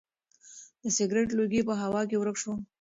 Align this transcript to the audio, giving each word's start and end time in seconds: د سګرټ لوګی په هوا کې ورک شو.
د 0.81 0.83
سګرټ 0.97 1.29
لوګی 1.37 1.61
په 1.67 1.73
هوا 1.81 2.01
کې 2.09 2.15
ورک 2.19 2.37
شو. 2.41 2.53